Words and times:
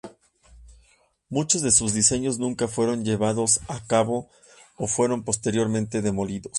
Muchos 1.29 1.61
de 1.61 1.69
sus 1.69 1.93
diseños 1.93 2.39
nunca 2.39 2.67
fueron 2.67 3.05
llevados 3.05 3.61
a 3.67 3.85
cabo 3.85 4.27
o 4.75 4.87
fueron 4.87 5.23
posteriormente 5.23 6.01
demolidos. 6.01 6.49